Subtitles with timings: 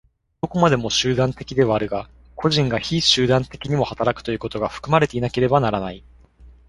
[0.41, 6.03] どこまでも集団的ではあるが、個人が非集団的にも働くということが含まれていなければならない。